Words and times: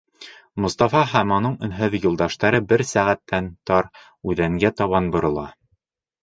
Мостафа 0.63 1.01
һәм 1.09 1.33
уның 1.35 1.53
өнһөҙ 1.67 1.97
юлдаштары 2.05 2.61
бер 2.71 2.83
сәғәттән 2.93 3.51
тар 3.71 3.91
үҙәнгә 4.33 4.73
табан 4.83 5.13
борола. 5.19 5.47